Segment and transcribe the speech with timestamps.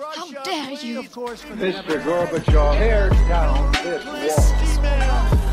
[0.00, 1.02] How dare you?
[1.02, 2.00] Mr.
[2.00, 4.88] Gorbachev, tear down this wall.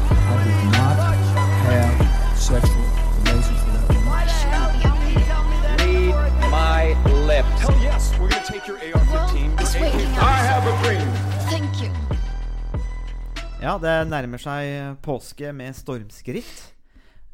[0.08, 0.96] I did not
[1.68, 2.88] have sexual
[3.28, 4.16] relations with that woman.
[5.84, 6.16] Read
[6.50, 6.96] my
[7.28, 7.60] lips.
[7.60, 9.52] Hell yes, we're gonna take your AR-15.
[9.82, 11.08] Well, I have a dream.
[11.52, 11.92] Thank you.
[13.60, 16.72] Ja, det nærmer seg påske med stormskritt.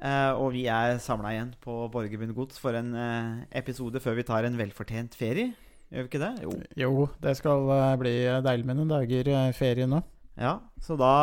[0.02, 4.26] Eh, og vi er samla igjen på Borgerbund Gods for en eh, episode før vi
[4.26, 5.54] tar en velfortjent ferie.
[5.94, 6.32] Gjør vi ikke det?
[6.42, 6.54] Jo.
[6.82, 6.92] Jo,
[7.22, 10.00] det skal eh, bli deilig med noen dager eh, ferie nå.
[10.42, 11.14] Ja, så da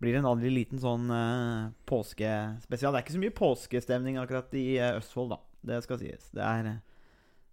[0.00, 2.94] blir det en aldri liten sånn eh, påskespesial.
[2.94, 5.40] Det er ikke så mye påskestemning akkurat i eh, Østfold, da.
[5.68, 6.30] Det skal sies.
[6.32, 6.70] Det er,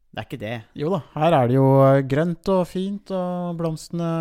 [0.07, 0.55] det er ikke det.
[0.79, 1.67] Jo da, her er det jo
[2.15, 4.11] grønt og fint, og blomstene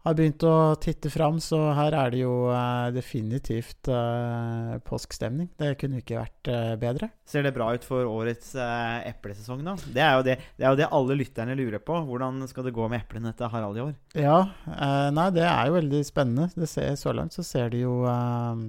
[0.00, 5.50] har begynt å titte fram, så her er det jo eh, definitivt eh, påskestemning.
[5.60, 7.10] Det kunne ikke vært eh, bedre.
[7.28, 9.74] Ser det bra ut for årets eh, eplesesong, da?
[9.84, 11.98] Det er, jo det, det er jo det alle lytterne lurer på.
[12.08, 13.92] Hvordan skal det gå med eplene til Harald i år?
[14.16, 14.38] Ja,
[14.72, 16.48] eh, nei, det er jo veldig spennende.
[16.56, 18.64] Det ser, så langt så ser det jo eh,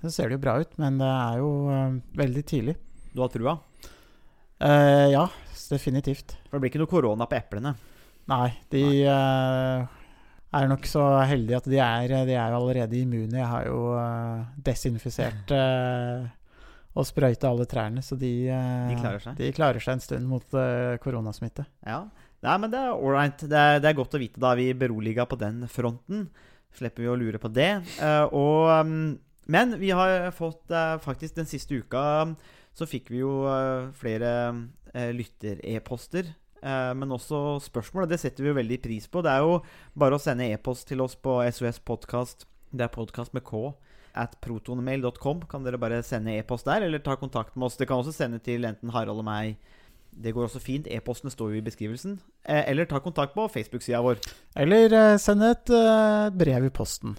[0.00, 1.52] Så ser det jo bra ut, men det er jo
[2.16, 2.78] veldig tidlig.
[3.12, 3.58] Du har trua?
[4.64, 5.28] Eh, ja,
[5.68, 6.38] definitivt.
[6.48, 7.76] For det blir ikke noe korona på eplene.
[8.28, 9.97] Nei, de eh,
[10.56, 13.36] er nok så heldig at de er, de er allerede immune.
[13.36, 16.28] Jeg har jo eh, desinfisert eh,
[16.98, 20.58] og sprøyta alle trærne, så de, eh, De klarer de klarer seg en stund mot
[21.04, 21.66] koronasmitte.
[21.86, 22.06] Ja.
[22.44, 23.42] Nei, men det er ålreit.
[23.50, 24.40] Det, det er godt å vite.
[24.40, 26.28] Da er vi beroliga på den fronten.
[26.78, 27.72] Slipper vi å lure på det.
[28.30, 29.16] Og, um,
[29.50, 30.70] men vi har fått
[31.02, 32.04] faktisk den siste uka
[32.78, 33.32] så fikk vi jo
[33.98, 36.30] flere uh, lytter-e-poster.
[36.62, 39.22] Eh, men også spørsmål, det setter vi jo veldig pris på.
[39.24, 39.58] Det er jo
[39.98, 42.46] bare å sende e-post til oss på SOS Podkast.
[42.70, 43.72] Det er podkast med K.
[44.18, 47.78] At protonmail.com kan dere bare sende e-post der, eller ta kontakt med oss.
[47.78, 49.56] Dere kan også sende til enten Harald og meg.
[50.10, 50.88] Det går også fint.
[50.90, 52.18] E-postene står jo i beskrivelsen.
[52.42, 54.22] Eh, eller ta kontakt på Facebook-sida vår.
[54.58, 55.74] Eller eh, send et
[56.34, 57.18] brev i posten.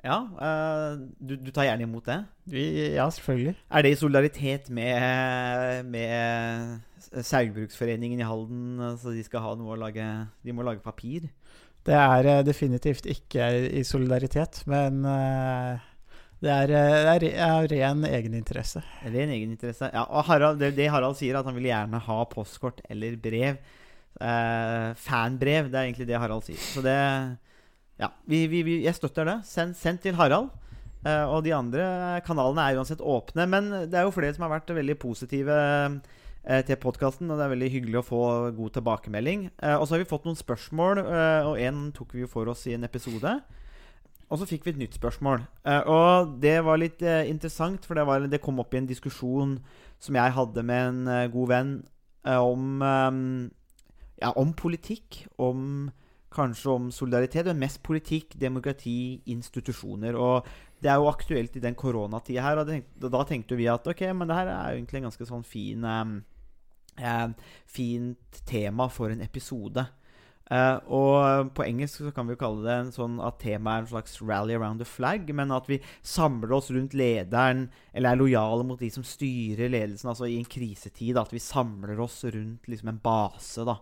[0.00, 2.20] Ja, eh, du, du tar gjerne imot det.
[2.48, 2.64] Vi,
[2.96, 3.56] ja, selvfølgelig.
[3.68, 8.80] Er det i solidaritet med, med Saugbruksforeningen i Halden?
[9.00, 10.06] Så de skal ha noe å lage
[10.46, 11.28] De må lage papir?
[11.84, 13.46] Det er eh, definitivt ikke
[13.80, 15.86] i solidaritet, men eh,
[16.40, 18.80] det er, det er, er ren egeninteresse.
[19.04, 19.90] Ren egeninteresse.
[19.92, 23.60] Ja, og Harald, det, det Harald sier, at han vil gjerne ha postkort eller brev.
[24.20, 25.68] Eh, fanbrev.
[25.68, 26.60] Det er egentlig det Harald sier.
[26.60, 26.96] Så det
[28.00, 29.36] Ja, vi, vi, vi, jeg støtter det.
[29.44, 30.48] Send, send til Harald.
[31.00, 31.84] Uh, og de andre
[32.26, 33.46] kanalene er uansett åpne.
[33.48, 37.46] Men det er jo flere som har vært veldig positive uh, til podkasten, og det
[37.46, 38.24] er veldig hyggelig å få
[38.56, 39.48] god tilbakemelding.
[39.60, 41.02] Uh, og så har vi fått noen spørsmål,
[41.50, 43.36] og én tok vi jo for oss i en episode.
[44.30, 45.42] Og så fikk vi et nytt spørsmål.
[45.90, 49.56] Og det var litt interessant, for det, var, det kom opp i en diskusjon
[49.98, 51.72] som jeg hadde med en god venn
[52.30, 52.84] om
[54.22, 55.24] Ja, om politikk.
[55.34, 55.90] Om
[56.34, 60.16] kanskje om solidaritet, men mest politikk, demokrati, institusjoner.
[60.16, 60.48] Og
[60.80, 62.70] det er jo aktuelt i den koronatida her, og
[63.10, 65.86] da tenkte vi at ok, men det her er jo egentlig en ganske sånn fin
[65.86, 66.12] eh,
[67.00, 69.86] eh, Fint tema for en episode.
[70.50, 73.84] Eh, og på engelsk så kan vi jo kalle det en sånn at temaet er
[73.84, 78.18] en slags 'rally around the flag', men at vi samler oss rundt lederen, eller er
[78.18, 81.16] lojale mot de som styrer ledelsen, altså i en krisetid.
[81.16, 83.78] At vi samler oss rundt liksom en base, da.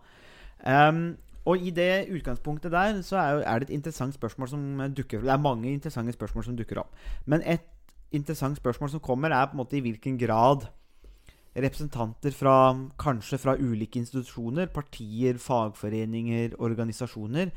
[0.65, 1.17] Ehm,
[1.49, 4.65] og i det utgangspunktet der så er, er det et interessant spørsmål som
[4.97, 6.93] dukker Det er mange interessante spørsmål som dukker opp.
[7.27, 7.65] Men et
[8.13, 10.69] interessant spørsmål som kommer, er på en måte i hvilken grad
[11.57, 12.55] representanter fra
[13.01, 17.51] kanskje fra ulike institusjoner, partier, fagforeninger, organisasjoner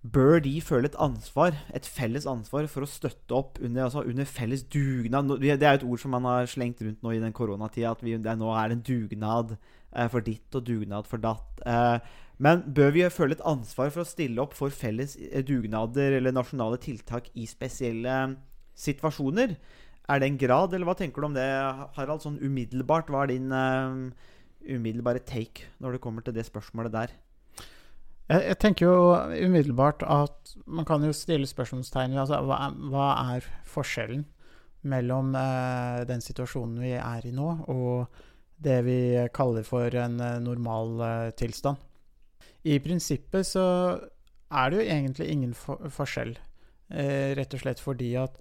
[0.00, 4.24] Bør de føle et ansvar, et felles ansvar, for å støtte opp under, altså under
[4.24, 5.28] felles dugnad?
[5.42, 8.00] Det er jo et ord som man har slengt rundt nå i den koronatida, at
[8.00, 11.60] vi, det er, nå er det en dugnad eh, for ditt og dugnad for datt.
[11.68, 16.16] Eh, men bør vi føle et ansvar for å stille opp for felles eh, dugnader
[16.16, 18.18] eller nasjonale tiltak i spesielle
[18.80, 19.58] situasjoner?
[20.08, 21.50] Er det en grad, eller hva tenker du om det,
[22.00, 22.24] Harald?
[22.24, 23.52] Sånn umiddelbart, hva er din
[24.64, 27.20] umiddelbare take når det kommer til det spørsmålet der?
[28.30, 32.58] Jeg, jeg tenker jo umiddelbart at man kan jo stille spørsmålstegn ved altså, hva,
[32.92, 34.22] hva er forskjellen
[34.90, 38.06] mellom eh, den situasjonen vi er i nå, og
[38.60, 39.00] det vi
[39.34, 41.80] kaller for en eh, normal eh, tilstand.
[42.64, 43.66] I prinsippet så
[44.50, 46.36] er det jo egentlig ingen for forskjell,
[46.92, 48.38] eh, rett og slett fordi at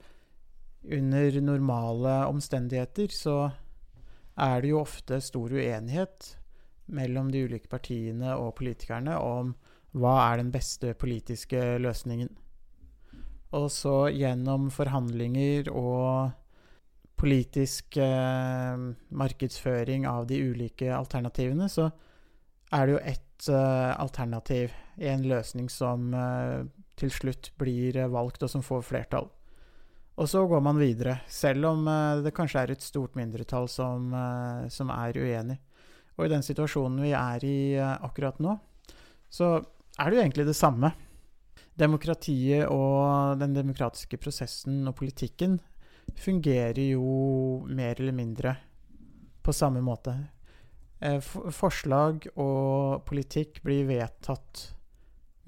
[0.95, 3.39] under normale omstendigheter så
[4.39, 6.36] er det jo ofte stor uenighet
[6.95, 9.51] mellom de ulike partiene og politikerne om
[9.97, 12.30] hva er den beste politiske løsningen.
[13.57, 16.36] Og så gjennom forhandlinger og
[17.19, 21.89] politisk eh, markedsføring av de ulike alternativene, så
[22.71, 26.69] er det jo ett eh, alternativ, en løsning som eh,
[27.00, 29.30] til slutt blir eh, valgt, og som får flertall.
[30.19, 34.13] Og så går man videre, selv om eh, det kanskje er et stort mindretall som,
[34.13, 35.59] eh, som er uenig.
[36.19, 38.57] Og i den situasjonen vi er i akkurat nå,
[39.31, 39.62] så
[40.00, 40.92] er det jo egentlig det samme.
[41.80, 45.60] Demokratiet og den demokratiske prosessen og politikken
[46.19, 48.56] fungerer jo mer eller mindre
[49.46, 50.16] på samme måte.
[51.00, 54.66] Eh, Forslag og politikk blir vedtatt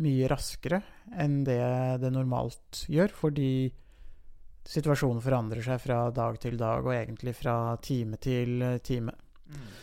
[0.02, 0.80] mye raskere
[1.20, 1.62] enn det
[2.02, 3.52] det normalt gjør, fordi
[4.72, 9.12] situasjonen forandrer seg fra dag til dag, og egentlig fra time til time.
[9.12, 9.18] time.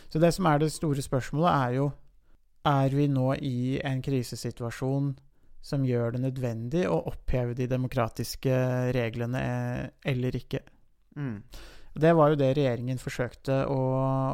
[0.09, 1.89] Så det som er det store spørsmålet, er jo
[2.67, 5.13] Er vi nå i en krisesituasjon
[5.63, 8.53] som gjør det nødvendig å oppheve de demokratiske
[8.95, 10.63] reglene eh, eller ikke?
[11.15, 11.39] Mm.
[11.99, 13.79] Det var jo det regjeringen forsøkte å,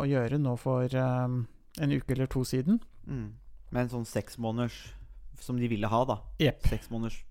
[0.01, 1.45] å gjøre nå for um,
[1.81, 2.81] en uke eller to siden.
[3.07, 3.29] Mm.
[3.71, 4.81] Med en sånn seksmåneders
[5.41, 6.19] som de ville ha, da.
[6.43, 6.67] Yep.
[6.73, 7.23] Seks måneders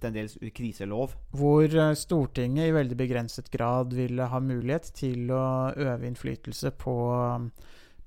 [0.00, 1.12] dels kriselov.
[1.36, 5.42] Hvor eh, Stortinget i veldig begrenset grad ville ha mulighet til å
[5.76, 7.50] øve innflytelse på um,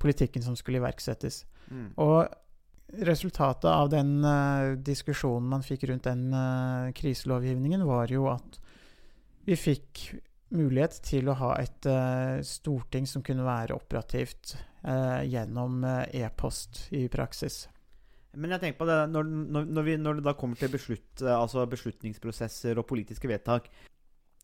[0.04, 1.44] politikken som skulle iverksettes.
[1.72, 1.88] Mm.
[2.04, 2.28] Og
[3.08, 8.60] resultatet av den uh, diskusjonen man fikk rundt den uh, kriselovgivningen, var jo at
[9.48, 10.04] vi fikk
[10.54, 17.62] mulighet til å ha et uh, storting som kunne være operativt gjennom e-post i praksis.
[18.34, 21.22] Men jeg tenker på det når, når, når, vi, når det da kommer til beslutt,
[21.22, 23.70] eh, altså beslutningsprosesser og politiske vedtak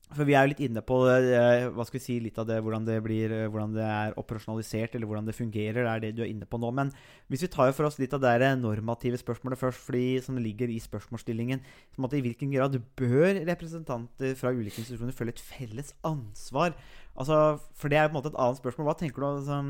[0.10, 2.56] For vi er jo litt inne på eh, hva skal vi si, litt av det,
[2.66, 5.84] hvordan det blir, eh, hvordan det er operasjonalisert, eller hvordan det fungerer.
[5.86, 6.72] Det er det du er inne på nå.
[6.74, 6.90] Men
[7.30, 10.80] hvis vi tar for oss litt av det normative spørsmålet først, fordi som ligger i
[10.82, 11.62] spørsmålsstillingen
[11.94, 16.74] som at I hvilken grad bør representanter fra ulike institusjoner føle et felles ansvar?
[17.14, 18.90] Altså, for det er på en måte et annet spørsmål.
[18.90, 19.62] Hva tenker du altså,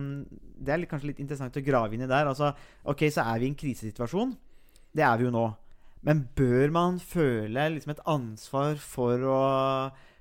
[0.56, 2.32] Det er kanskje litt interessant å grave inn i der.
[2.32, 2.54] Altså,
[2.88, 4.38] ok, så er vi i en krisesituasjon.
[4.96, 5.50] Det er vi jo nå.
[6.08, 9.42] Men bør man føle liksom et ansvar for å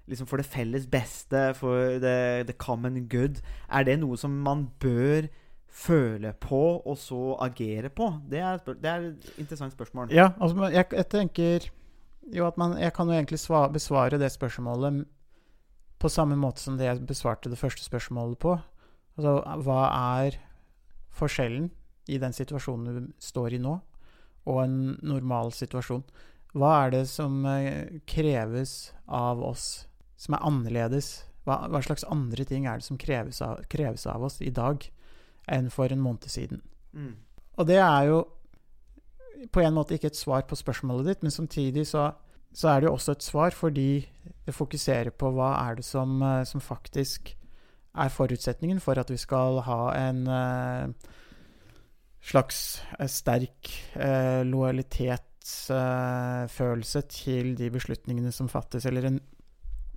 [0.09, 3.43] liksom for det felles beste, for the, the common good?
[3.69, 5.29] Er det noe som man bør
[5.69, 8.11] føle på, og så agere på?
[8.31, 10.13] Det er, det er et interessant spørsmål.
[10.15, 11.69] Ja, altså jeg, jeg tenker
[12.29, 15.07] jo at man Jeg kan jo egentlig svare, besvare det spørsmålet
[15.99, 18.59] på samme måte som det jeg besvarte det første spørsmålet på.
[19.19, 19.81] Altså hva
[20.21, 20.39] er
[21.19, 21.71] forskjellen
[22.09, 23.79] i den situasjonen du står i nå,
[24.47, 26.05] og en normal situasjon?
[26.55, 29.89] Hva er det som eh, kreves av oss
[30.19, 31.13] som er annerledes?
[31.47, 34.85] Hva, hva slags andre ting er det som kreves av, kreves av oss i dag
[35.49, 36.61] enn for en måned siden?
[36.93, 37.15] Mm.
[37.59, 38.19] Og det er jo
[39.55, 42.11] på en måte ikke et svar på spørsmålet ditt, men samtidig så,
[42.53, 43.93] så er det jo også et svar fordi
[44.47, 47.39] det fokuserer på hva er det som, eh, som faktisk
[47.99, 50.89] er forutsetningen for at vi skal ha en uh,
[52.23, 59.21] slags eh, sterk uh, lojalitetsfølelse til de beslutningene som fattes, eller en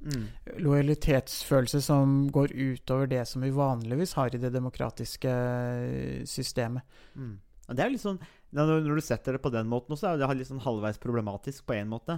[0.01, 0.23] Mm.
[0.65, 6.81] lojalitetsfølelse som går utover det som vi vanligvis har i det demokratiske eh, systemet.
[7.13, 7.35] Mm.
[7.71, 8.17] Det er litt sånn
[8.51, 11.77] Når du setter det på den måten også, er det litt sånn halvveis problematisk på
[11.77, 12.17] en måte.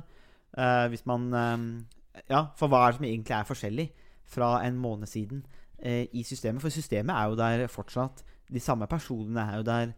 [0.57, 3.87] Uh, hvis man uh, Ja, for hva er det som egentlig er forskjellig
[4.33, 5.43] fra en måned siden
[5.83, 6.63] uh, i systemet?
[6.63, 8.23] For systemet er jo der fortsatt.
[8.49, 9.93] De samme personene er jo der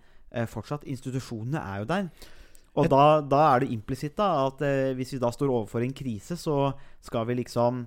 [0.51, 0.83] fortsatt.
[0.89, 2.09] Institusjonene er jo der.
[2.75, 6.35] Og da, da er det implisitt at eh, hvis vi da står overfor en krise,
[6.39, 7.85] så skal vi liksom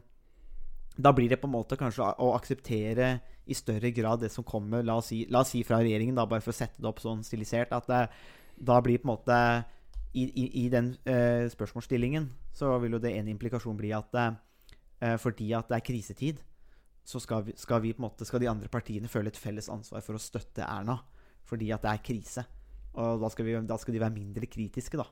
[0.99, 4.83] Da blir det på en måte kanskje å, akseptere i større grad det som kommer,
[4.83, 6.99] la oss si, la oss si fra regjeringen, da, bare for å sette det opp
[7.01, 8.01] sånn stilisert, at det,
[8.59, 9.39] da blir på en måte
[10.13, 12.27] I, i, i den eh, spørsmålsstillingen
[12.57, 16.43] så vil jo det en implikasjon bli at eh, fordi at det er krisetid,
[17.05, 20.19] så skal vi, skal vi måte Skal de andre partiene føle et felles ansvar for
[20.19, 20.99] å støtte Erna
[21.49, 22.43] fordi at det er krise.
[22.95, 25.05] Og da skal, vi, da skal de være mindre kritiske, da.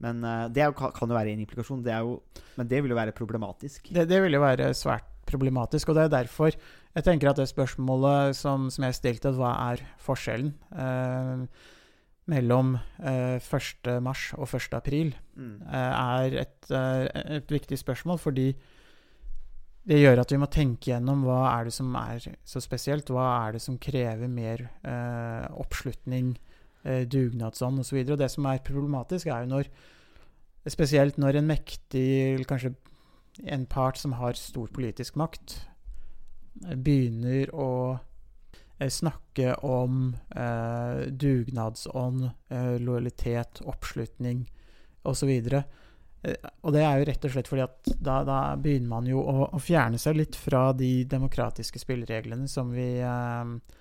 [0.00, 1.80] Men eh, det jo, kan jo være en implikasjon.
[1.82, 2.20] Det jo,
[2.58, 3.88] men det vil jo være problematisk.
[3.94, 7.48] Det, det vil jo være svært problematisk, og det er derfor jeg tenker at det
[7.50, 11.42] spørsmålet som, som jeg stilte, hva er forskjellen eh,
[12.32, 13.90] mellom eh, 1.
[14.04, 14.72] mars og 1.
[14.78, 15.60] april, Mm.
[15.70, 15.92] eh,
[16.24, 18.48] er et, eh, et viktig spørsmål, fordi
[19.88, 23.28] det gjør at vi må tenke gjennom hva er det som er så spesielt, hva
[23.46, 26.34] er det som krever mer eh, oppslutning,
[26.84, 28.02] eh, dugnadsånd osv.
[28.04, 29.72] Og det som er problematisk, er jo når
[30.68, 32.74] Spesielt når en mektig, kanskje
[33.46, 35.54] en part som har stor politisk makt,
[36.66, 37.70] eh, begynner å
[38.78, 44.44] eh, snakke om eh, dugnadsånd, eh, lojalitet, oppslutning
[45.08, 45.30] osv.
[45.30, 49.22] Eh, og det er jo rett og slett fordi at da, da begynner man jo
[49.22, 53.77] å, å fjerne seg litt fra de demokratiske spillereglene som vi, eh,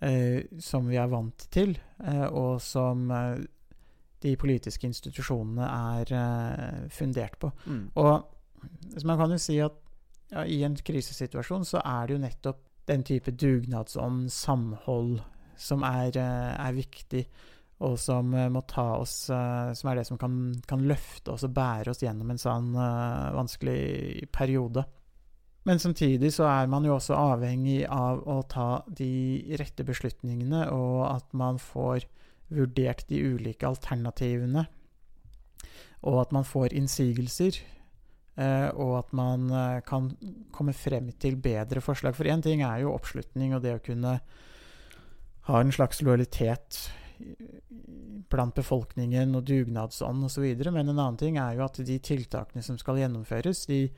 [0.00, 3.42] eh, som vi er vant til, eh, og som eh,
[4.20, 7.52] de politiske institusjonene er eh, fundert på.
[7.66, 7.84] Mm.
[8.00, 9.78] Og man kan jo si at
[10.30, 15.20] ja, i en krisesituasjon så er det jo nettopp den type dugnadsånd, samhold,
[15.60, 17.24] som er, eh, er viktig,
[17.80, 20.34] og som må ta oss Som er det som kan,
[20.68, 24.84] kan løfte oss og bære oss gjennom en sånn uh, vanskelig periode.
[25.70, 31.04] Men samtidig så er man jo også avhengig av å ta de rette beslutningene, og
[31.06, 32.08] at man får
[32.50, 34.64] vurdert de ulike alternativene,
[36.02, 37.60] og at man får innsigelser.
[38.40, 40.10] eh, og at man eh, kan
[40.50, 42.16] komme frem til bedre forslag.
[42.16, 44.18] For én ting er jo oppslutning og det å kunne
[45.46, 46.90] ha en slags lojalitet
[48.30, 50.46] blant befolkningen og dugnadsånd osv.
[50.70, 53.90] Men en annen ting er jo at de tiltakene som skal gjennomføres, de,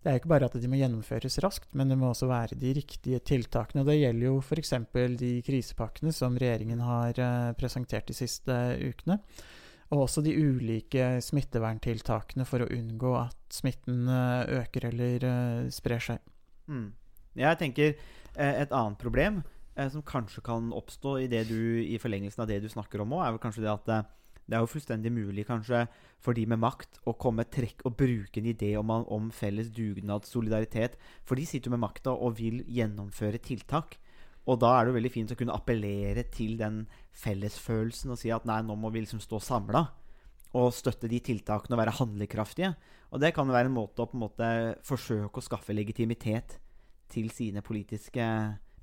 [0.00, 2.56] det er jo ikke bare at de må gjennomføres raskt, men det må også være
[2.56, 3.82] de riktige tiltakene.
[3.82, 4.72] og Det gjelder jo f.eks.
[5.20, 9.18] de krisepakkene som regjeringen har eh, presentert de siste ukene.
[9.90, 16.06] Og også de ulike smitteverntiltakene for å unngå at smitten eh, øker eller eh, sprer
[16.06, 16.24] seg.
[16.70, 16.94] Mm.
[17.36, 19.42] Jeg tenker eh, et annet problem
[19.76, 23.26] eh, som kanskje kan oppstå i, du, i forlengelsen av det du snakker om òg,
[23.26, 24.08] er vel kanskje det at eh,
[24.50, 25.84] det er jo fullstendig mulig kanskje
[26.20, 30.26] for de med makt å komme trekk og bruke en idé om, om felles dugnad,
[30.26, 30.96] solidaritet.
[31.22, 33.94] For de sitter jo med makta og vil gjennomføre tiltak.
[34.50, 36.82] Og da er det jo veldig fint å kunne appellere til den
[37.22, 39.84] fellesfølelsen og si at nei, nå må vi liksom stå samla.
[40.58, 42.72] Og støtte de tiltakene og være handlekraftige.
[43.14, 44.50] Og det kan jo være en måte å på en måte
[44.86, 46.58] forsøke å skaffe legitimitet
[47.10, 48.26] til sine politiske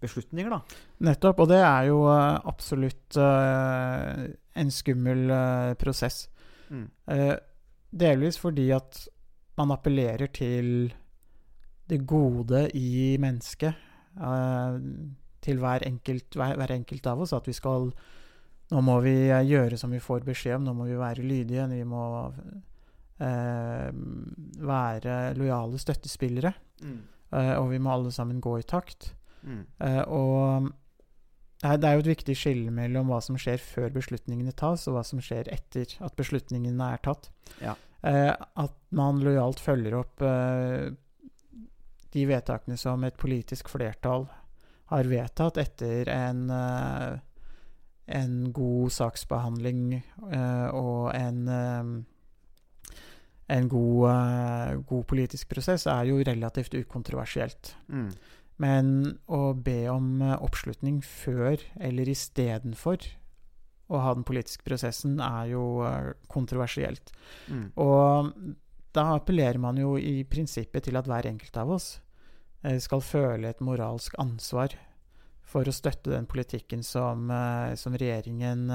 [0.02, 0.60] beslutninger, da.
[1.08, 4.26] Nettopp, og det er jo eh, absolutt uh,
[4.58, 6.28] en skummel uh, prosess.
[6.70, 6.88] Mm.
[7.10, 7.36] Uh,
[7.98, 9.04] delvis fordi at
[9.58, 10.94] man appellerer til
[11.88, 13.74] det gode i mennesket.
[15.42, 17.34] til hver enkelt, hver, hver enkelt av oss.
[17.34, 17.92] At vi skal
[18.68, 21.70] Nå må vi gjøre som vi får beskjed om, nå må vi være lydige.
[21.72, 22.34] Vi må
[24.68, 26.52] være lojale støttespillere.
[26.84, 27.00] Mm.
[27.32, 29.17] og vi må alle sammen gå i takt.
[29.48, 29.64] Mm.
[29.88, 30.70] Eh, og
[31.58, 34.86] det er, det er jo et viktig skille mellom hva som skjer før beslutningene tas,
[34.90, 37.32] og hva som skjer etter at beslutningene er tatt.
[37.64, 37.74] Ja.
[38.06, 40.92] Eh, at man lojalt følger opp eh,
[42.14, 44.28] de vedtakene som et politisk flertall
[44.92, 47.18] har vedtatt etter en, eh,
[48.20, 51.98] en god saksbehandling eh, og en eh,
[53.48, 57.78] en god, god politisk prosess er jo relativt ukontroversielt.
[57.88, 58.10] Mm.
[58.62, 63.06] Men å be om eh, oppslutning før eller istedenfor
[63.88, 67.14] å ha den politiske prosessen, er jo eh, kontroversielt.
[67.54, 67.70] Mm.
[67.84, 68.34] Og
[68.98, 71.90] da appellerer man jo i prinsippet til at hver enkelt av oss
[72.66, 74.74] eh, skal føle et moralsk ansvar
[75.48, 77.30] for å støtte den politikken som,
[77.80, 78.66] som regjeringen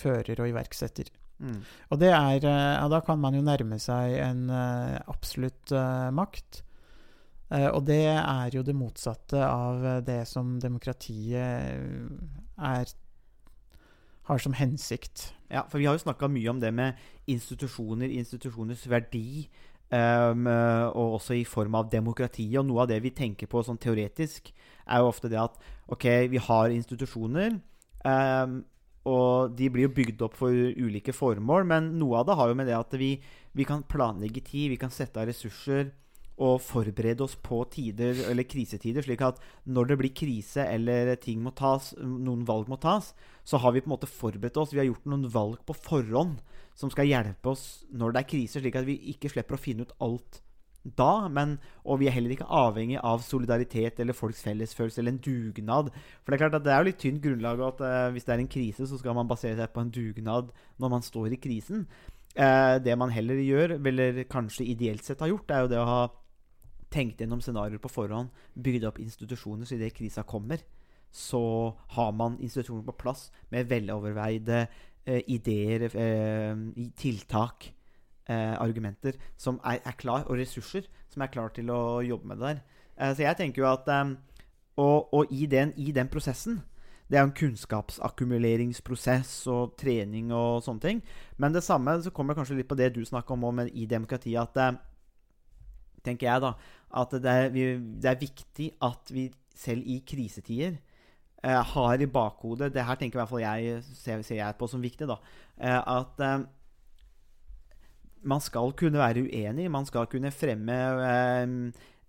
[0.00, 1.10] fører og iverksetter.
[1.44, 1.58] Mm.
[1.92, 5.74] Og det er, ja, da kan man jo nærme seg en absolutt
[6.16, 6.62] makt.
[7.50, 11.36] Eh, og det er jo det motsatte av det som demokratiet
[12.56, 12.96] er
[14.30, 15.32] har som hensikt.
[15.50, 19.48] Ja, for vi har jo snakka mye om det med institusjoner, institusjoners verdi,
[19.90, 22.44] Um, og også i form av demokrati.
[22.60, 24.52] Og noe av det vi tenker på sånn teoretisk,
[24.86, 25.56] er jo ofte det at
[25.90, 27.56] ok, vi har institusjoner.
[28.04, 28.60] Um,
[29.10, 32.58] og de blir jo bygd opp for ulike formål, men noe av det har jo
[32.60, 33.14] med det at vi,
[33.56, 35.90] vi kan planlegge tid, vi kan sette av ressurser
[36.40, 41.42] og forberede oss på tider eller krisetider, slik at når det blir krise eller ting
[41.44, 43.12] må tas, noen valg må tas,
[43.44, 44.72] så har vi på en måte forberedt oss.
[44.72, 46.38] Vi har gjort noen valg på forhånd
[46.78, 49.84] som skal hjelpe oss når det er krise, slik at vi ikke slipper å finne
[49.84, 50.40] ut alt
[50.82, 51.28] da.
[51.28, 55.90] Men, og vi er heller ikke avhengig av solidaritet eller folks fellesfølelse eller en dugnad.
[56.22, 58.36] For det er klart at det er jo litt tynt grunnlag at eh, hvis det
[58.36, 61.42] er en krise, så skal man basere seg på en dugnad når man står i
[61.42, 61.84] krisen.
[62.34, 65.88] Eh, det man heller gjør, eller kanskje ideelt sett har gjort, er jo det å
[65.88, 66.02] ha
[66.90, 70.58] tenkt gjennom scenarioer på forhånd, bygd opp institusjoner så idet krisa kommer,
[71.10, 74.66] så har man institusjoner på plass med veloverveide
[75.06, 76.56] eh, ideer, eh,
[76.98, 77.72] tiltak,
[78.28, 82.38] eh, argumenter som er, er klar, og ressurser som er klar til å jobbe med
[82.38, 82.60] det der.
[82.96, 84.04] Eh, så jeg tenker jo at eh,
[84.80, 86.62] Og, og i, den, i den prosessen
[87.10, 91.02] det er jo en kunnskapsakkumuleringsprosess og trening og sånne ting.
[91.36, 94.40] Men det samme så kommer kanskje litt på det du snakka om òg, i demokratiet,
[94.40, 94.78] at eh,
[96.06, 96.54] tenker jeg da,
[96.96, 97.66] at det er, vi,
[98.02, 100.78] det er viktig at vi selv i krisetider
[101.44, 104.66] eh, har i bakhodet Det her tenker i hvert fall jeg, ser, ser jeg på
[104.70, 105.06] som viktig.
[105.08, 105.18] da,
[105.60, 106.46] eh, At eh,
[108.22, 109.70] man skal kunne være uenig.
[109.70, 111.54] Man skal kunne fremme eh,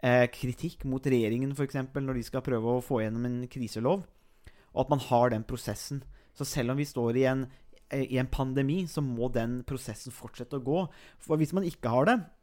[0.04, 1.80] eh, kritikk mot regjeringen f.eks.
[1.96, 4.04] når de skal prøve å få gjennom en kriselov.
[4.74, 6.04] og at man har den prosessen.
[6.34, 7.46] Så selv om vi står i en,
[7.92, 10.86] i en pandemi, så må den prosessen fortsette å gå.
[11.20, 12.41] For hvis man ikke har det, eh,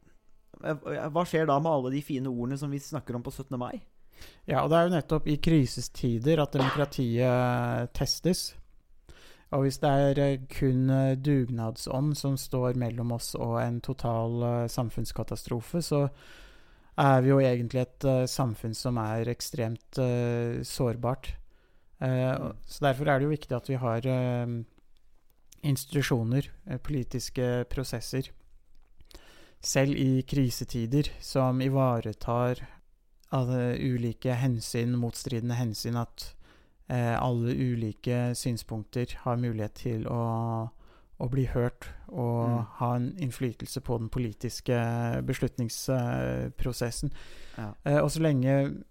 [0.59, 3.55] hva skjer da med alle de fine ordene som vi snakker om på 17.
[3.59, 3.79] mai?
[4.49, 8.49] Ja, og det er jo nettopp i krisestider at demokratiet testes.
[9.55, 14.43] Og hvis det er eh, kun eh, dugnadsånd som står mellom oss og en total
[14.45, 16.03] eh, samfunnskatastrofe, så
[16.99, 21.29] er vi jo egentlig et samfunn som er ekstremt uh, sårbart.
[22.03, 22.57] Uh, Mm.
[22.67, 24.07] Så derfor er det jo viktig at vi har
[25.63, 26.49] institusjoner,
[26.83, 28.27] politiske prosesser,
[29.61, 32.61] selv i krisetider, som ivaretar
[33.35, 36.35] alle ulike hensyn, motstridende hensyn, at
[36.89, 40.23] alle ulike synspunkter har mulighet til å,
[41.21, 42.65] å bli hørt og Mm.
[42.79, 44.73] ha en innflytelse på den politiske
[45.25, 47.11] beslutningsprosessen.
[47.57, 47.73] Ja.
[47.85, 48.83] Eh, og så lenge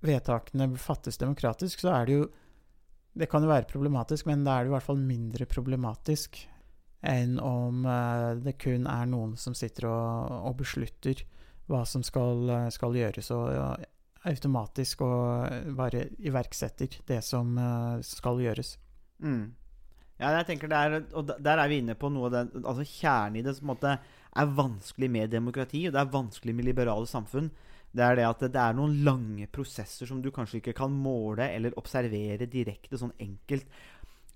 [0.00, 2.26] vedtakene fattes demokratisk, så er det jo
[3.16, 6.36] Det kan jo være problematisk, men da er det i hvert fall mindre problematisk
[7.06, 11.22] enn om eh, det kun er noen som sitter og, og beslutter
[11.70, 13.84] hva som skal, eh, skal gjøres, og
[14.26, 18.74] automatisk og bare iverksetter det som eh, skal gjøres.
[19.22, 19.54] Mm.
[20.16, 22.86] Ja, jeg tenker det er, og Der er vi inne på noe av den altså
[22.88, 27.50] kjernen i det som er vanskelig med demokrati, og det er vanskelig med liberale samfunn.
[27.96, 31.46] Det er det at det er noen lange prosesser som du kanskje ikke kan måle
[31.52, 33.68] eller observere direkte sånn enkelt.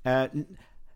[0.04, 0.28] Eh,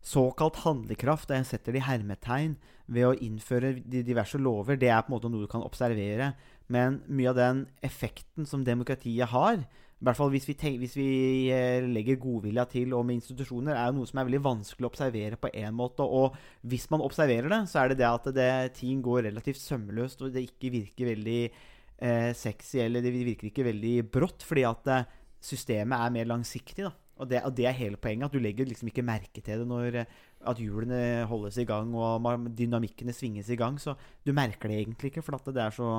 [0.05, 5.01] såkalt handlekraft, jeg setter det i hermetegn, ved å innføre de diverse lover, det er
[5.05, 6.35] på en måte noe du kan observere.
[6.73, 11.11] Men mye av den effekten som demokratiet har, i hvert fall hvis vi, hvis vi
[11.55, 14.91] eh, legger godvilja til og med institusjoner, er jo noe som er veldig vanskelig å
[14.91, 16.05] observere på én måte.
[16.05, 16.35] Og
[16.69, 20.35] hvis man observerer det, så er det det at det, ting går relativt sømløst, og
[20.35, 25.09] det ikke virker veldig eh, sexy, eller det virker ikke veldig brått, fordi at eh,
[25.41, 26.85] systemet er mer langsiktig.
[26.85, 26.93] da.
[27.23, 28.27] Og det, og det er hele poenget.
[28.27, 30.15] At du legger liksom ikke merke til det når eh,
[30.51, 33.79] at hjulene holdes i gang og dynamikkene svinges i gang.
[33.81, 33.95] Så
[34.27, 35.91] du merker det egentlig ikke, for at det er så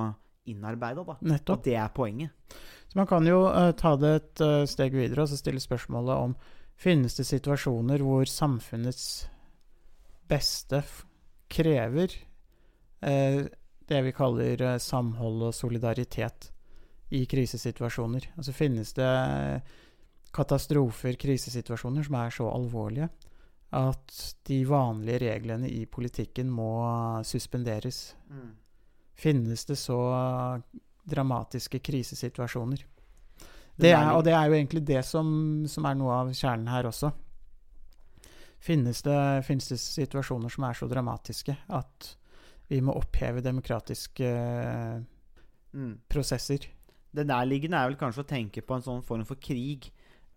[0.45, 1.05] innarbeida.
[1.07, 1.17] da.
[1.21, 1.59] Nettopp.
[1.59, 2.57] Og det er poenget.
[2.87, 6.27] Så man kan jo uh, ta det et uh, steg videre og så stille spørsmålet
[6.27, 6.35] om
[6.75, 9.29] finnes det situasjoner hvor samfunnets
[10.27, 10.81] beste
[11.51, 12.11] krever
[13.05, 13.47] uh,
[13.85, 16.49] det vi kaller samhold og solidaritet
[17.13, 18.31] i krisesituasjoner.
[18.35, 19.09] Altså finnes det
[20.35, 23.09] katastrofer, krisesituasjoner, som er så alvorlige
[23.75, 24.17] at
[24.47, 26.69] de vanlige reglene i politikken må
[27.27, 28.13] suspenderes.
[29.15, 29.97] Finnes det så
[31.05, 32.85] dramatiske krisesituasjoner?
[33.75, 35.27] Det er, og det er jo egentlig det som,
[35.67, 37.09] som er noe av kjernen her også.
[38.63, 42.13] Finnes det, finnes det situasjoner som er så dramatiske at
[42.71, 44.31] vi må oppheve demokratiske
[45.75, 45.97] Mm.
[46.07, 46.69] prosesser?
[47.11, 49.89] Det nærliggende er vel kanskje å tenke på en sånn form for krig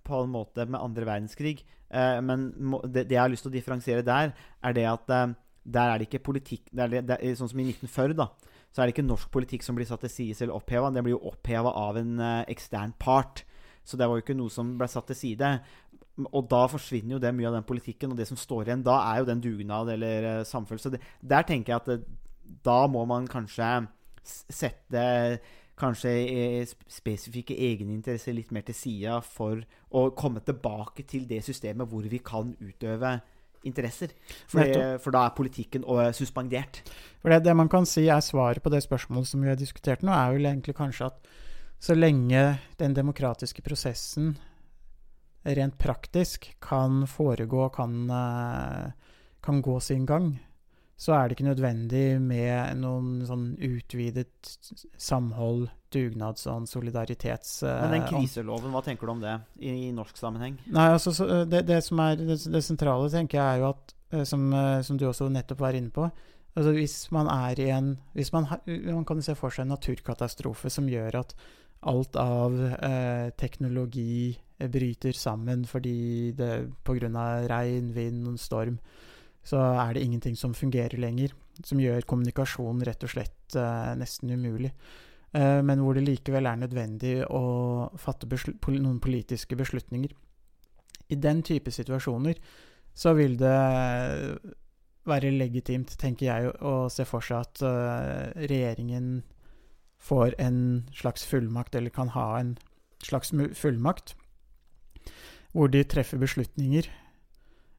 [0.08, 1.62] på en måte med andre verdenskrig.
[1.88, 2.50] Eh, men
[2.88, 5.34] det, det jeg har lyst til å differensiere der, er det at eh,
[5.68, 8.30] der er det ikke politikk det er det, Sånn som i 1940, da,
[8.72, 10.92] så er det ikke norsk politikk som blir satt til side eller oppheva.
[10.92, 13.44] Det blir jo oppheva av en eh, ekstern part.
[13.88, 15.52] Så det var jo ikke noe som ble satt til side.
[16.28, 18.98] Og da forsvinner jo det mye av den politikken, og det som står igjen da,
[19.12, 20.98] er jo den dugnad eller uh, samfølelse.
[21.24, 21.98] Der tenker jeg at det,
[22.66, 23.86] da må man kanskje
[24.28, 25.04] sette
[25.78, 29.62] kanskje eh, spesifikke egeninteresser litt mer til sida for
[29.94, 33.18] å komme tilbake til det systemet hvor vi kan utøve
[33.66, 34.12] interesser.
[34.46, 36.82] For, det, for da er politikken eh, suspendert.
[37.22, 40.04] For det, det man kan si er svaret på det spørsmålet som vi har diskutert
[40.06, 41.32] nå, er vel egentlig kanskje at
[41.78, 42.42] så lenge
[42.80, 44.32] den demokratiske prosessen
[45.48, 48.90] rent praktisk kan foregå, kan, eh,
[49.42, 50.38] kan gå sin gang,
[50.98, 54.50] så er det ikke nødvendig med noen sånn utvidet
[54.98, 57.60] samhold, dugnadsånd, solidaritets...
[57.62, 60.56] eh, Men den kriseloven, hva tenker du om det i, i norsk sammenheng?
[60.74, 63.70] Nei, altså så, eh, det, det som er det, det sentrale, tenker jeg, er jo
[63.70, 64.50] at eh, som,
[64.84, 66.10] som du også nettopp var inne på
[66.58, 70.70] altså Hvis man er i en hvis man, man kan se for seg en naturkatastrofe
[70.74, 71.34] som gjør at
[71.86, 77.46] alt av eh, teknologi bryter sammen fordi det pga.
[77.46, 78.80] regn, vind og storm
[79.46, 81.34] så er det ingenting som fungerer lenger.
[81.64, 84.72] Som gjør kommunikasjon rett og slett eh, nesten umulig.
[85.32, 87.42] Eh, men hvor det likevel er nødvendig å
[88.00, 90.14] fatte pol noen politiske beslutninger.
[91.08, 92.38] I den type situasjoner
[92.98, 93.56] så vil det
[95.08, 99.22] være legitimt, tenker jeg, å se for seg at eh, regjeringen
[99.98, 100.60] får en
[100.94, 102.56] slags fullmakt, eller kan ha en
[103.02, 104.14] slags fullmakt,
[105.54, 106.90] hvor de treffer beslutninger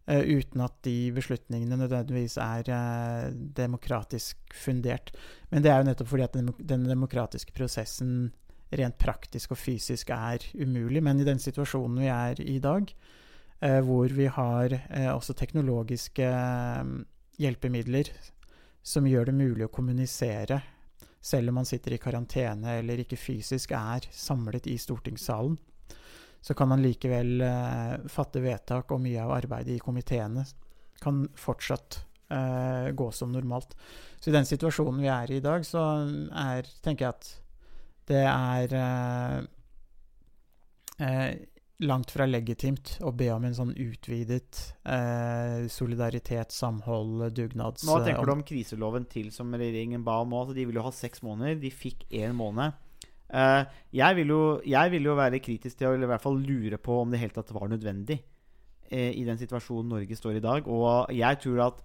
[0.09, 5.11] uten at de beslutningene nødvendigvis er eh, demokratisk fundert.
[5.51, 8.31] Men det er jo nettopp fordi at den, demokratiske prosessen
[8.73, 11.03] rent praktisk og fysisk er umulig.
[11.03, 12.89] Men i den situasjonen vi er i i dag,
[13.61, 16.91] eh, hvor vi har eh, også teknologiske eh,
[17.39, 18.11] hjelpemidler
[18.83, 20.61] som gjør det mulig å kommunisere
[21.21, 25.57] selv om man sitter i karantene eller ikke fysisk er samlet i stortingssalen,
[26.41, 30.45] så kan man likevel eh, fatte vedtak, og mye av arbeidet i komiteene
[30.99, 33.75] kan fortsatt eh, gå som normalt.
[34.19, 35.83] Så i den situasjonen vi er i i dag, så
[36.31, 37.31] er, tenker jeg at
[38.09, 39.37] det er eh,
[41.05, 41.31] eh,
[41.79, 47.85] langt fra legitimt å be om en sånn utvidet eh, solidaritet, samhold, dugnads...
[47.87, 50.55] Nå tenker du om kriseloven til som regjeringen ba om òg.
[50.57, 51.59] De ville jo ha seks måneder.
[51.61, 52.75] De fikk én måned.
[53.29, 53.63] Eh,
[53.93, 57.01] jeg, vil jo, jeg vil jo være kritisk til å i hvert fall lure på
[57.03, 58.17] om det helt tatt var nødvendig
[58.89, 60.69] eh, i den situasjonen Norge står i dag.
[60.69, 61.83] Og jeg tror at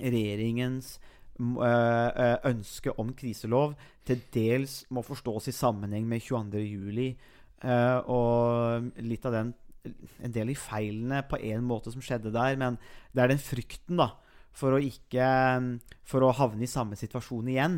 [0.00, 0.94] regjeringens
[1.36, 3.76] eh, ønske om kriselov
[4.08, 7.28] til dels må forstås i sammenheng med 22.07.
[7.62, 9.52] Uh, og litt av den
[10.18, 12.74] En del i feilene på en måte som skjedde der, men
[13.14, 14.08] det er den frykten da
[14.54, 15.28] for å ikke
[16.06, 17.76] For å havne i samme situasjon igjen.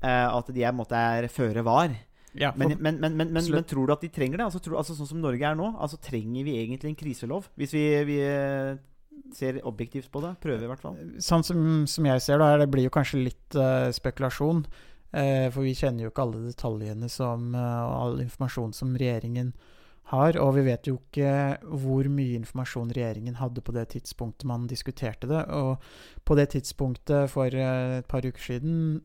[0.00, 1.92] at de er, på måte er føre var.
[2.40, 3.60] Ja, for, Men, men, men, men, men, Absolutt.
[3.60, 4.48] men tror du at de trenger det?
[4.48, 7.48] Altså, tror, altså Sånn som Norge er nå, altså trenger vi egentlig en kriselov?
[7.56, 8.74] Hvis vi, vi eh,
[9.34, 10.34] ser objektivt på det.
[10.42, 10.98] Prøver, i hvert fall.
[11.22, 14.66] sånn som, som jeg ser det, det blir jo kanskje litt uh, spekulasjon.
[15.16, 19.54] Uh, for vi kjenner jo ikke alle detaljene som, uh, og all informasjon som regjeringen
[20.12, 20.38] har.
[20.42, 25.28] Og vi vet jo ikke hvor mye informasjon regjeringen hadde på det tidspunktet man diskuterte
[25.30, 25.42] det.
[25.56, 25.82] Og
[26.26, 29.00] på det tidspunktet for eh, et par uker siden,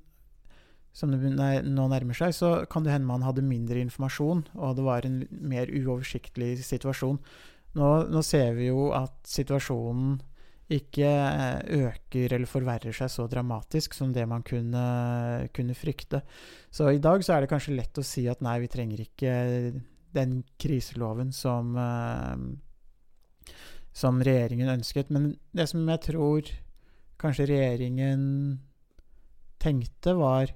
[0.93, 1.19] som det
[1.63, 5.21] nå nærmer seg, så kan det hende man hadde mindre informasjon, og det var en
[5.31, 7.21] mer uoversiktlig situasjon.
[7.79, 10.19] Nå, nå ser vi jo at situasjonen
[10.71, 14.83] ikke eh, øker eller forverrer seg så dramatisk som det man kunne,
[15.55, 16.21] kunne frykte.
[16.71, 19.33] Så i dag så er det kanskje lett å si at nei, vi trenger ikke
[20.15, 23.51] den kriseloven som, eh,
[23.95, 25.11] som regjeringen ønsket.
[25.11, 26.51] Men det som jeg tror
[27.21, 28.23] kanskje regjeringen
[29.61, 30.55] tenkte, var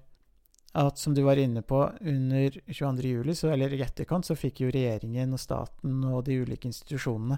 [0.76, 3.08] at som du var inne på, under 22.
[3.08, 7.38] juli, så, eller i etterkant, så fikk jo regjeringen og staten og de ulike institusjonene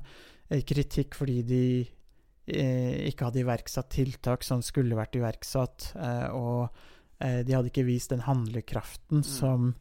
[0.50, 6.66] eh, kritikk fordi de eh, ikke hadde iverksatt tiltak som skulle vært iverksatt, eh, og
[7.22, 9.74] eh, de hadde ikke vist den handlekraften som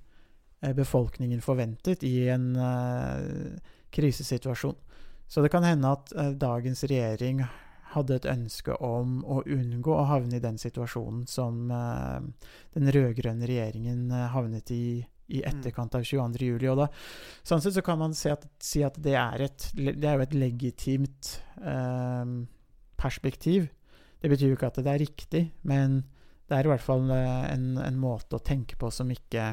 [0.60, 3.56] eh, befolkningen forventet i en eh,
[3.96, 4.76] krisesituasjon.
[5.26, 7.40] Så det kan hende at dagens regjering
[7.96, 12.20] hadde et ønske om å unngå å havne i den situasjonen som uh,
[12.76, 14.86] den rød-grønne regjeringen eh, havnet i
[15.26, 16.46] i etterkant av 22.
[16.46, 16.68] juli.
[16.70, 16.84] Og da,
[17.42, 20.22] sånn sett så kan man si at, si at det, er et, det er jo
[20.22, 21.30] et legitimt
[21.64, 22.22] uh,
[22.94, 23.66] perspektiv.
[24.22, 26.04] Det betyr jo ikke at det er riktig, men
[26.46, 29.48] det er i hvert fall en, en måte å tenke på som ikke,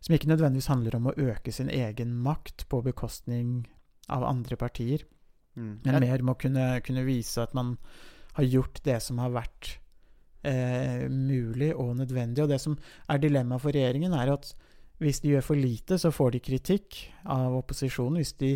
[0.00, 3.66] som ikke nødvendigvis handler om å øke sin egen makt på bekostning
[4.12, 5.04] av andre partier,
[5.56, 5.72] Mm.
[5.84, 7.76] men mer med å kunne, kunne vise at man
[8.36, 9.78] har gjort det som har vært
[10.46, 12.44] eh, mulig og nødvendig.
[12.44, 12.76] Og det som
[13.08, 14.52] er dilemmaet for regjeringen, er at
[15.02, 16.98] hvis de gjør for lite, så får de kritikk
[17.32, 18.20] av opposisjonen.
[18.20, 18.52] Hvis de,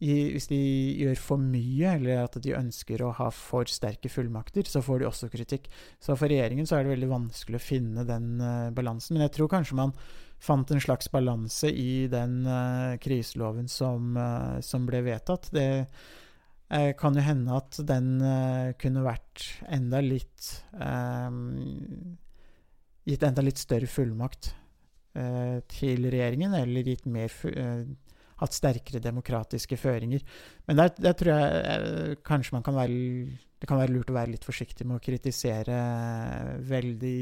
[0.00, 0.60] hvis de
[1.04, 5.08] gjør for mye, eller at de ønsker å ha for sterke fullmakter, så får de
[5.10, 5.68] også kritikk.
[6.00, 9.16] Så for regjeringen så er det veldig vanskelig å finne den eh, balansen.
[9.16, 9.96] Men jeg tror kanskje man
[10.42, 15.48] fant en slags balanse i den uh, kriseloven som, uh, som ble vedtatt.
[15.54, 18.08] Det uh, kan jo hende at den
[18.80, 20.48] kunne vært enda litt
[23.04, 24.46] Gitt enda litt større fullmakt
[25.68, 27.28] til regjeringen, eller gitt mer
[28.40, 30.24] hatt sterkere demokratiske føringer.
[30.64, 32.96] Men der, der tror jeg kanskje man kan være
[33.62, 35.76] Det kan være lurt å være litt forsiktig med å kritisere
[36.68, 37.18] veldig,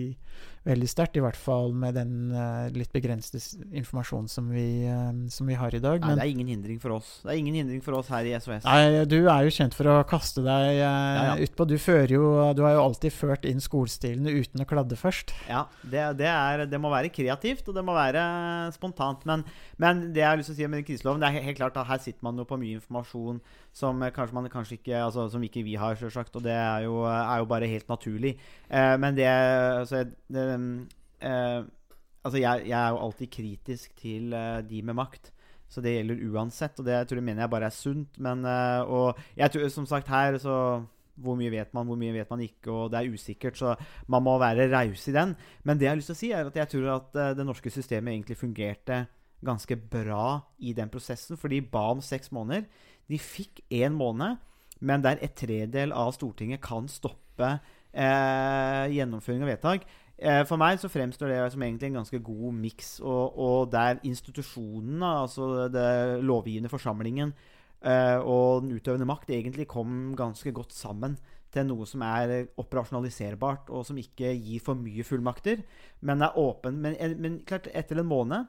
[0.67, 1.19] veldig sterkt.
[1.21, 3.39] I hvert fall med den eh, litt begrensede
[3.79, 6.01] informasjonen som vi, eh, som vi har i dag.
[6.01, 7.13] Nei, Men det er ingen hindring for oss.
[7.23, 8.65] Det er ingen hindring for oss her i SOS.
[8.67, 10.93] Nei, du er jo kjent for å kaste deg ja,
[11.29, 11.39] ja.
[11.47, 11.69] utpå.
[11.69, 12.25] Du jo
[12.57, 15.37] Du har jo alltid ført inn skolestilene uten å kladde først.
[15.47, 18.25] Ja, det, det, er, det må være kreativt, og det må være
[18.75, 19.23] spontant.
[19.29, 19.45] Men,
[19.77, 21.91] men det jeg har lyst til å si med kriseloven, det er helt klart at
[21.93, 23.39] her sitter man jo på mye informasjon
[23.73, 26.87] som eh, kanskje man kanskje ikke Altså som ikke vi har, selvsagt, og det er
[26.87, 28.37] jo, er jo bare helt naturlig.
[28.71, 30.89] Eh, men det altså, det,
[31.21, 31.63] eh,
[32.25, 35.33] altså jeg, jeg er jo alltid kritisk til eh, de med makt.
[35.69, 38.19] Så det gjelder uansett, og det jeg tror jeg mener jeg bare er sunt.
[38.19, 40.83] Men, eh, og jeg tror som sagt her så
[41.23, 43.57] hvor mye vet man, hvor mye vet man ikke, og det er usikkert.
[43.57, 43.75] Så
[44.09, 45.35] man må være raus i den.
[45.63, 47.47] Men det jeg har lyst til å si, er at jeg tror at eh, det
[47.47, 49.05] norske systemet egentlig fungerte
[49.43, 51.37] ganske bra i den prosessen.
[51.37, 52.69] For de ba om seks måneder.
[53.11, 54.39] De fikk én måned,
[54.83, 57.49] men der et tredel av Stortinget kan stoppe
[57.95, 59.87] eh, gjennomføring av vedtak.
[60.19, 64.03] eh, For meg så fremstår det som egentlig en ganske god miks, og, og der
[64.07, 67.35] institusjonene, altså det lovgivende forsamlingen
[67.85, 71.17] eh, og den utøvende makt, egentlig kom ganske godt sammen
[71.53, 75.61] til noe som er operasjonaliserbart, og som ikke gir for mye fullmakter,
[76.01, 76.79] men er åpen.
[76.81, 78.49] Men, men klart, etter en måned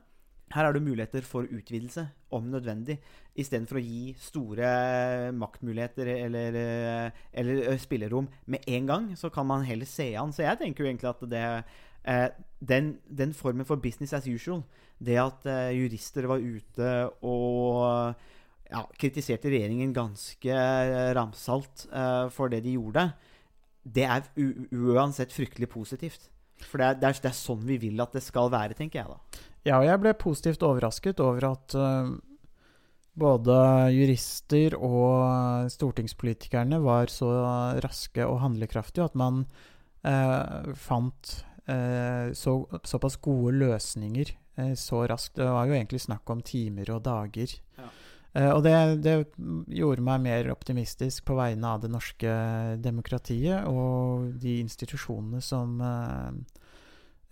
[0.53, 2.99] her er det muligheter for utvidelse, om nødvendig.
[3.37, 4.67] Istedenfor å gi store
[5.37, 10.33] maktmuligheter eller, eh, eller eh, spillerom med en gang, så kan man heller se an.
[10.33, 11.63] Så jeg tenker jo egentlig at det,
[12.05, 12.27] eh,
[12.59, 14.63] den, den, formen for business as usual,
[14.99, 18.13] det at eh, jurister var ute og
[18.69, 20.59] ja, kritiserte regjeringen ganske
[21.17, 23.09] ramsalt eh, for det de gjorde,
[23.83, 24.29] det er
[24.71, 26.29] uansett fryktelig positivt.
[26.63, 29.01] For det er, det, er, det er, sånn vi vil at det skal være, tenker
[29.01, 29.49] jeg da.
[29.63, 32.11] Ja, og jeg ble positivt overrasket over at uh,
[33.19, 33.57] både
[33.95, 37.31] jurister og stortingspolitikerne var så
[37.83, 39.45] raske og handlekraftige at man
[40.03, 41.35] uh, fant
[41.69, 44.37] uh, så, såpass gode løsninger
[44.77, 45.39] så raskt.
[45.39, 47.55] Det var jo egentlig snakk om timer og dager.
[47.73, 47.87] Ja.
[48.53, 49.13] og det, det,
[49.73, 52.35] gjorde meg mer optimistisk på vegne av det norske
[52.77, 55.81] demokratiet og de institusjonene som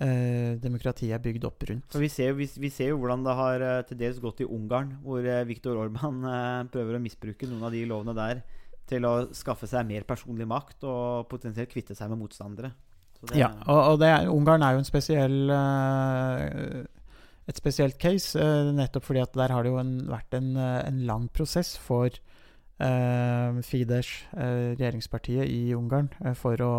[0.02, 1.98] eh, demokratiet er bygd opp rundt.
[2.02, 4.96] Vi ser, vi, vi ser, jo hvordan det har eh, til dels gått i Ungarn,
[5.06, 8.44] hvor eh, Viktor Orban eh, prøver å misbruke noen av de lovene der
[8.92, 12.74] til å skaffe seg mer personlig makt og potensielt kvitte seg med motstandere.
[13.22, 15.52] Det, ja, og, og er, Ungarn er jo en spesiell
[17.46, 18.42] et spesielt case,
[18.74, 23.62] nettopp fordi at der har det jo en, vært en, en, lang prosess for eh,
[23.68, 26.10] Fidesz, regjeringspartiet i Ungarn,
[26.40, 26.74] for å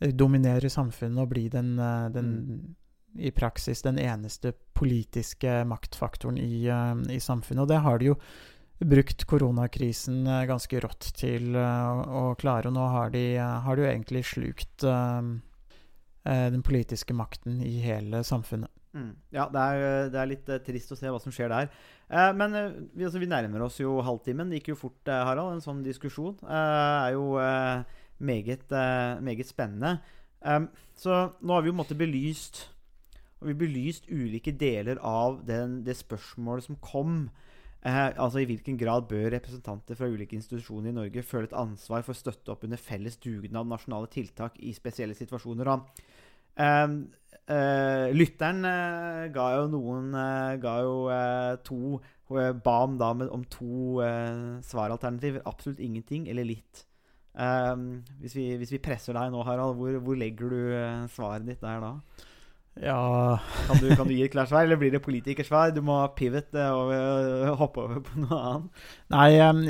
[0.00, 2.62] dominere samfunnet og bli den, eh, den mm.
[3.26, 7.66] i praksis den eneste politiske maktfaktoren i, uh, i, samfunnet.
[7.66, 8.16] Og det har de jo
[8.80, 12.70] brukt koronakrisen uh, ganske rått til å klare.
[12.70, 14.86] Og nå har de, har de jo egentlig slukt
[16.20, 18.70] den politiske makten i hele samfunnet.
[18.92, 19.12] Mm.
[19.32, 21.68] Ja, det er, det er, litt trist å se hva som skjer der.
[22.36, 22.56] men
[22.92, 24.50] vi, altså, vi, nærmer oss jo halvtimen.
[24.50, 25.54] Det gikk jo fort, Harald.
[25.54, 27.36] En sånn diskusjon er jo
[28.20, 29.98] meget, uh, meget spennende.
[30.40, 32.70] Um, så nå har vi jo måttet belyst
[33.40, 37.30] og vi belyst ulike deler av den, det spørsmålet som kom.
[37.80, 42.04] Eh, altså I hvilken grad bør representanter fra ulike institusjoner i Norge føle et ansvar
[42.04, 45.72] for å støtte opp under felles dugnad nasjonale tiltak i spesielle situasjoner?
[46.60, 46.84] Eh,
[47.56, 50.96] eh, lytteren eh, ga jo noen eh, ga jo
[51.64, 53.98] to Ba om, da om to
[54.62, 55.42] svaralternativer.
[55.50, 56.84] Absolutt ingenting eller litt.
[57.30, 61.46] Um, hvis, vi, hvis, vi, presser deg nå, Harald, hvor, hvor legger du uh, svaret
[61.46, 61.94] ditt der da?
[62.80, 62.96] Ja
[63.66, 65.72] kan, du, kan du gi et klart svar, eller blir det politikersvar?
[65.74, 68.86] Du må pivot uh, og uh, hoppe over på noe annet.
[69.14, 69.62] Nei, um,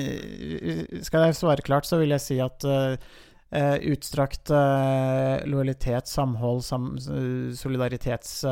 [1.04, 2.68] skal jeg svare klart, så vil jeg si at
[3.50, 4.52] utstrakt
[5.50, 6.84] lojalitet, samhold, sam,
[7.58, 8.44] solidaritets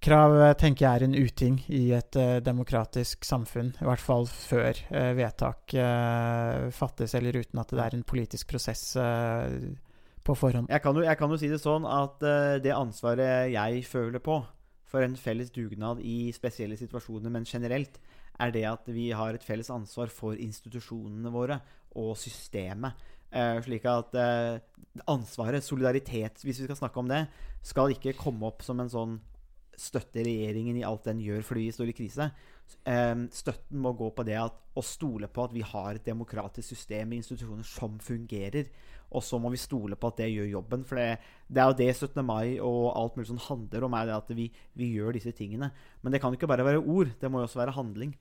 [0.00, 3.74] Krav eh, tenker jeg er en uting i et uh, demokratisk samfunn.
[3.82, 8.48] I hvert fall før uh, vedtak uh, fattes, eller uten at det er en politisk
[8.48, 8.94] prosess
[10.24, 10.70] på forhånd.
[10.72, 12.20] Jeg kan, jo, jeg kan, jo, si det sånn at
[12.64, 14.38] det ansvaret jeg føler på
[14.90, 18.00] for en felles dugnad i spesielle situasjoner, men generelt,
[18.40, 21.56] er det at vi har et felles ansvar for institusjonene våre
[22.00, 23.00] og systemet.
[23.64, 24.16] slik at
[25.08, 27.24] ansvaret, solidaritet, hvis vi skal snakke om det,
[27.62, 29.18] skal ikke komme opp som en sånn
[29.80, 32.30] støtte regjeringen i alt den gjør fordi vi står i krise.
[32.88, 36.72] Ehm, støtten må gå på det at, å stole på at vi har et demokratisk
[36.74, 38.70] system i institusjoner som fungerer.
[39.10, 40.84] Og så må vi stole på at det gjør jobben.
[40.86, 41.08] For det,
[41.50, 42.20] det er jo det 17.
[42.26, 44.46] mai og alt mulig sånn handler om, er det at vi,
[44.78, 45.72] vi, gjør disse tingene.
[46.02, 47.10] Men det kan ikke bare være ord.
[47.18, 48.14] Det må jo også være handling.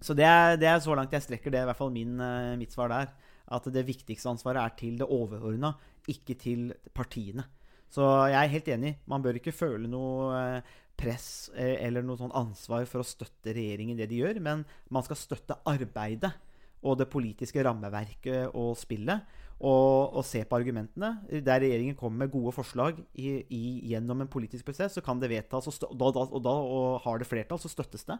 [0.00, 2.16] Så det er, det er så langt jeg strekker det, er i hvert fall min,
[2.24, 3.12] eh, mitt svar der.
[3.50, 5.74] At det viktigste ansvaret er til det overordna,
[6.10, 7.44] ikke til partiene.
[7.90, 8.94] Så jeg er helt enig.
[9.10, 13.54] Man bør ikke føle noe eh, press eh, eller noe sånn ansvar for å støtte
[13.56, 16.32] regjeringen i det de gjør, men man skal støtte arbeidet
[16.80, 19.38] og det politiske rammeverket og spillet.
[19.60, 21.10] Og, og se på argumentene.
[21.44, 25.28] Der regjeringen kommer med gode forslag i, i, gjennom en politisk prosess, så kan det
[25.28, 28.16] vedtas, og, da, og da og har det flertall, så støttes det.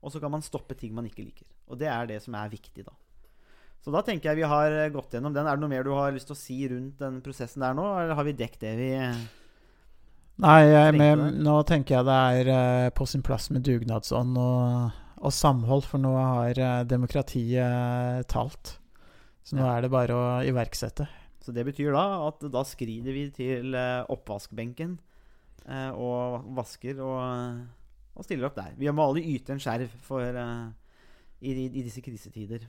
[0.00, 1.44] Og så kan man stoppe ting man ikke liker.
[1.68, 2.96] Og det er det som er viktig, da.
[3.84, 5.46] Så da tenker jeg vi har eh, gått gjennom den.
[5.46, 7.86] Er det noe mer du har lyst til å si rundt den prosessen der nå,
[8.00, 8.90] eller har vi dekket det vi
[10.38, 10.62] Nei,
[10.94, 15.82] med, nå tenker jeg det er uh, på sin plass med dugnadsånd og, og samhold,
[15.90, 18.76] for nå har demokratiet talt.
[19.42, 19.72] Så nå ja.
[19.72, 21.08] er det bare å iverksette.
[21.42, 24.94] Så det betyr da at da skrider vi til oppvaskbenken
[25.98, 27.18] og vasker og,
[28.14, 28.78] og, stiller opp der.
[28.78, 30.38] Vi må alle yte en skjerv for,
[31.42, 32.68] i, i disse krisetider.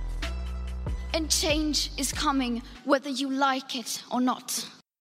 [1.13, 4.65] And change is coming whether you like it or not.